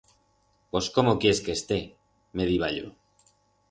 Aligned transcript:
Pos 0.71 0.85
cómo 0.95 1.13
quiers 1.21 1.43
que 1.45 1.53
esté?, 1.59 1.79
me 2.37 2.51
diba 2.53 2.69
yo. 2.77 2.85